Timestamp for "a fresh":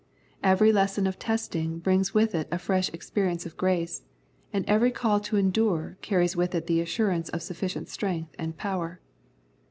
2.51-2.89